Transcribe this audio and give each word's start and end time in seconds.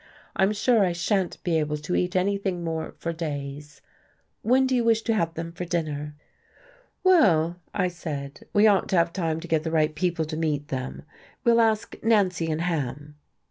I'm 0.35 0.51
sure 0.51 0.83
I 0.83 0.93
shan't 0.93 1.37
be 1.43 1.59
able 1.59 1.77
to 1.77 1.95
eat 1.95 2.15
anything 2.15 2.63
more 2.63 2.95
for 2.97 3.13
days. 3.13 3.81
When 4.41 4.65
do 4.65 4.75
you 4.75 4.83
wish 4.83 5.03
to 5.03 5.13
have 5.13 5.35
them 5.35 5.51
for 5.51 5.63
dinner?" 5.63 6.15
"Well," 7.03 7.57
I 7.71 7.87
said, 7.87 8.47
"we 8.51 8.65
ought 8.65 8.89
to 8.89 8.95
have 8.97 9.13
time 9.13 9.39
to 9.41 9.47
get 9.47 9.61
the 9.61 9.69
right 9.69 9.93
people 9.93 10.25
to 10.25 10.35
meet 10.35 10.69
them. 10.69 11.03
We'll 11.43 11.61
ask 11.61 11.95
Nancy 12.01 12.49
and 12.49 12.61
Ham." 12.61 13.17